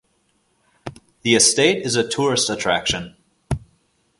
[1.21, 3.15] The estate is a tourist attraction.